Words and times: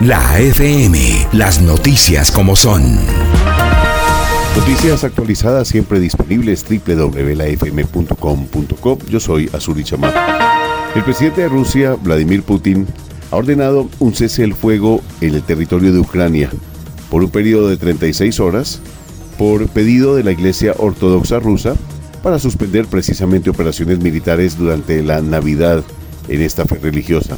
La 0.00 0.38
FM, 0.38 1.28
las 1.32 1.60
noticias 1.60 2.30
como 2.30 2.54
son. 2.54 2.82
Noticias 4.56 5.02
actualizadas 5.04 5.68
siempre 5.68 5.98
disponibles 6.00 6.64
www.lafm.com.co. 6.68 7.38
Yo 9.08 9.20
soy 9.20 9.50
Azuri 9.52 9.84
Chamá. 9.84 10.12
El 10.94 11.02
presidente 11.02 11.40
de 11.42 11.48
Rusia, 11.48 11.94
Vladimir 11.94 12.42
Putin, 12.42 12.86
ha 13.30 13.36
ordenado 13.36 13.88
un 13.98 14.14
cese 14.14 14.42
del 14.42 14.54
fuego 14.54 15.02
en 15.20 15.34
el 15.34 15.42
territorio 15.42 15.92
de 15.92 15.98
Ucrania 15.98 16.50
por 17.10 17.22
un 17.22 17.30
periodo 17.30 17.68
de 17.68 17.76
36 17.76 18.40
horas 18.40 18.80
por 19.38 19.68
pedido 19.68 20.16
de 20.16 20.24
la 20.24 20.32
Iglesia 20.32 20.74
Ortodoxa 20.78 21.38
rusa 21.38 21.74
para 22.22 22.38
suspender 22.38 22.86
precisamente 22.86 23.50
operaciones 23.50 23.98
militares 24.00 24.56
durante 24.56 25.02
la 25.02 25.20
Navidad 25.20 25.84
en 26.28 26.42
esta 26.42 26.64
fe 26.64 26.76
religiosa. 26.76 27.36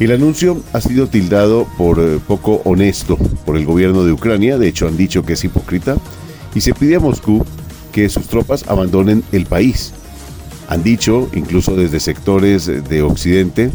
El 0.00 0.10
anuncio 0.12 0.62
ha 0.72 0.80
sido 0.80 1.06
tildado 1.06 1.66
por 1.78 2.00
eh, 2.00 2.18
poco 2.26 2.60
honesto 2.64 3.16
por 3.44 3.56
el 3.56 3.64
gobierno 3.64 4.04
de 4.04 4.12
Ucrania, 4.12 4.58
de 4.58 4.68
hecho 4.68 4.88
han 4.88 4.96
dicho 4.96 5.24
que 5.24 5.34
es 5.34 5.44
hipócrita, 5.44 5.96
y 6.54 6.60
se 6.60 6.74
pide 6.74 6.96
a 6.96 7.00
Moscú 7.00 7.44
que 7.92 8.08
sus 8.08 8.26
tropas 8.26 8.64
abandonen 8.68 9.22
el 9.32 9.46
país. 9.46 9.92
Han 10.68 10.82
dicho, 10.82 11.28
incluso 11.34 11.76
desde 11.76 12.00
sectores 12.00 12.66
de 12.66 13.02
Occidente, 13.02 13.70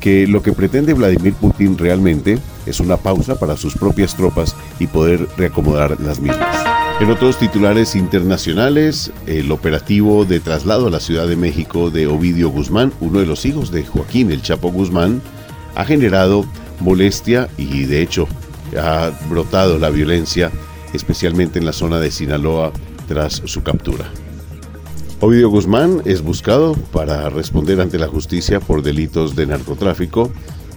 que 0.00 0.26
lo 0.26 0.42
que 0.42 0.52
pretende 0.52 0.94
Vladimir 0.94 1.34
Putin 1.34 1.76
realmente 1.76 2.38
es 2.66 2.80
una 2.80 2.96
pausa 2.96 3.38
para 3.38 3.56
sus 3.56 3.74
propias 3.74 4.16
tropas 4.16 4.54
y 4.78 4.86
poder 4.86 5.28
reacomodar 5.36 6.00
las 6.00 6.20
mismas. 6.20 6.56
En 7.00 7.10
otros 7.10 7.38
titulares 7.38 7.94
internacionales, 7.94 9.12
el 9.26 9.52
operativo 9.52 10.24
de 10.24 10.40
traslado 10.40 10.88
a 10.88 10.90
la 10.90 11.00
Ciudad 11.00 11.28
de 11.28 11.36
México 11.36 11.90
de 11.90 12.06
Ovidio 12.06 12.50
Guzmán, 12.50 12.92
uno 13.00 13.20
de 13.20 13.26
los 13.26 13.44
hijos 13.44 13.70
de 13.70 13.84
Joaquín 13.84 14.32
el 14.32 14.42
Chapo 14.42 14.72
Guzmán, 14.72 15.20
ha 15.78 15.84
generado 15.84 16.44
molestia 16.80 17.48
y 17.56 17.84
de 17.84 18.02
hecho 18.02 18.26
ha 18.76 19.10
brotado 19.30 19.78
la 19.78 19.90
violencia, 19.90 20.50
especialmente 20.92 21.60
en 21.60 21.64
la 21.64 21.72
zona 21.72 22.00
de 22.00 22.10
Sinaloa 22.10 22.72
tras 23.06 23.40
su 23.44 23.62
captura. 23.62 24.04
Ovidio 25.20 25.48
Guzmán 25.50 26.02
es 26.04 26.20
buscado 26.20 26.74
para 26.92 27.30
responder 27.30 27.80
ante 27.80 27.98
la 27.98 28.08
justicia 28.08 28.58
por 28.58 28.82
delitos 28.82 29.36
de 29.36 29.46
narcotráfico 29.46 30.30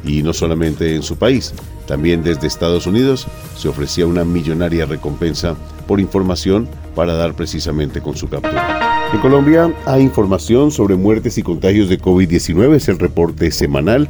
y 0.06 0.22
no 0.22 0.34
solamente 0.34 0.96
en 0.96 1.02
su 1.02 1.18
país, 1.18 1.54
también 1.88 2.24
desde 2.24 2.48
Estados 2.48 2.86
Unidos 2.86 3.28
se 3.58 3.70
ofrecía 3.70 4.06
una 4.06 4.24
millonaria 4.24 4.86
recompensa 4.86 5.56
por 5.88 6.00
información 6.00 6.68
para 6.96 7.16
dar 7.16 7.34
precisamente 7.34 8.02
con 8.02 8.16
su 8.16 8.30
captura. 8.30 9.10
En 9.12 9.20
Colombia 9.20 9.74
hay 9.88 10.04
información 10.04 10.72
sobre 10.72 10.96
muertes 10.96 11.40
y 11.40 11.44
contagios 11.44 11.90
de 11.90 12.00
COVID-19, 12.00 12.76
es 12.76 12.88
el 12.88 13.00
reporte 13.00 13.52
semanal. 13.52 14.08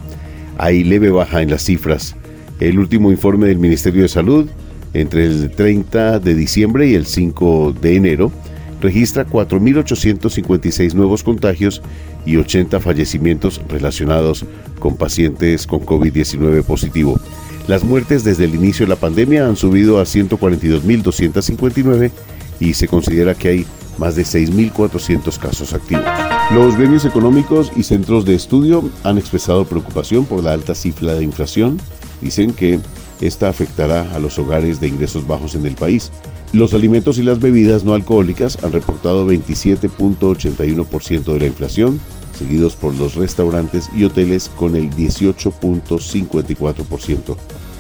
Hay 0.61 0.83
leve 0.83 1.09
baja 1.09 1.41
en 1.41 1.49
las 1.49 1.63
cifras. 1.63 2.15
El 2.59 2.77
último 2.77 3.11
informe 3.11 3.47
del 3.47 3.57
Ministerio 3.57 4.03
de 4.03 4.07
Salud 4.07 4.47
entre 4.93 5.25
el 5.25 5.49
30 5.49 6.19
de 6.19 6.35
diciembre 6.35 6.87
y 6.87 6.93
el 6.93 7.07
5 7.07 7.73
de 7.81 7.95
enero 7.95 8.31
registra 8.79 9.25
4.856 9.25 10.93
nuevos 10.93 11.23
contagios 11.23 11.81
y 12.27 12.37
80 12.37 12.79
fallecimientos 12.79 13.59
relacionados 13.69 14.45
con 14.77 14.97
pacientes 14.97 15.65
con 15.65 15.79
COVID-19 15.79 16.61
positivo. 16.61 17.19
Las 17.67 17.83
muertes 17.83 18.23
desde 18.23 18.45
el 18.45 18.53
inicio 18.53 18.85
de 18.85 18.91
la 18.91 18.97
pandemia 18.97 19.47
han 19.47 19.55
subido 19.55 19.99
a 19.99 20.03
142.259 20.03 22.11
y 22.59 22.75
se 22.75 22.87
considera 22.87 23.33
que 23.33 23.47
hay 23.47 23.65
más 23.97 24.15
de 24.15 24.21
6.400 24.21 25.39
casos 25.39 25.73
activos. 25.73 26.05
Los 26.53 26.77
gremios 26.77 27.05
económicos 27.05 27.71
y 27.77 27.83
centros 27.83 28.25
de 28.25 28.35
estudio 28.35 28.83
han 29.03 29.17
expresado 29.17 29.63
preocupación 29.63 30.25
por 30.25 30.43
la 30.43 30.51
alta 30.51 30.75
cifra 30.75 31.13
de 31.13 31.23
inflación. 31.23 31.79
Dicen 32.19 32.51
que 32.51 32.81
esta 33.21 33.47
afectará 33.47 34.13
a 34.13 34.19
los 34.19 34.37
hogares 34.37 34.81
de 34.81 34.89
ingresos 34.89 35.25
bajos 35.25 35.55
en 35.55 35.65
el 35.65 35.75
país. 35.75 36.11
Los 36.51 36.73
alimentos 36.73 37.17
y 37.17 37.23
las 37.23 37.39
bebidas 37.39 37.85
no 37.85 37.93
alcohólicas 37.93 38.61
han 38.65 38.73
reportado 38.73 39.25
27.81% 39.27 41.33
de 41.33 41.39
la 41.39 41.45
inflación, 41.45 42.01
seguidos 42.37 42.75
por 42.75 42.93
los 42.95 43.15
restaurantes 43.15 43.89
y 43.95 44.03
hoteles 44.03 44.49
con 44.49 44.75
el 44.75 44.89
18.54%. 44.89 47.37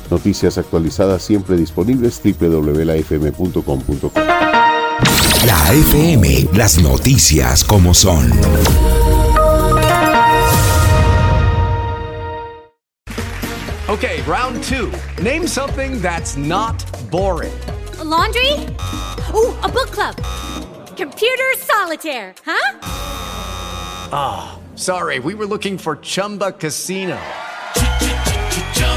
Noticias 0.09 0.57
actualizadas 0.57 1.23
siempre 1.23 1.57
disponibles 1.57 2.21
www.lafm.com.co. 2.23 4.11
La 5.45 5.73
FM, 5.73 6.49
las 6.53 6.77
noticias 6.77 7.63
como 7.63 7.93
son. 7.93 8.31
Okay, 13.89 14.21
round 14.21 14.63
two. 14.63 14.91
Name 15.21 15.47
something 15.47 15.99
that's 15.99 16.37
not 16.37 16.85
boring. 17.09 17.51
A 17.99 18.03
laundry? 18.03 18.53
Ooh, 19.33 19.53
a 19.63 19.67
book 19.67 19.89
club. 19.89 20.15
Computer 20.95 21.51
solitaire, 21.57 22.35
huh? 22.45 22.79
Ah, 24.13 24.59
sorry, 24.75 25.17
we 25.19 25.33
were 25.33 25.47
looking 25.47 25.77
for 25.79 25.95
Chumba 25.97 26.51
Casino. 26.51 27.19